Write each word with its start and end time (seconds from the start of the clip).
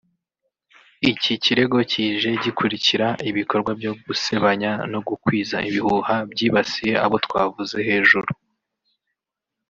Iki 1.11 1.33
kirego 1.43 1.77
kije 1.91 2.29
gikurikira 2.43 3.07
ibikorwa 3.29 3.71
byo 3.79 3.91
gusebanya 4.05 4.71
no 4.91 4.99
gukwiza 5.07 5.57
ibihuha 5.69 6.15
byibasiye 6.31 6.93
abo 7.05 7.17
twavuze 7.25 7.77
hejuru 7.87 8.29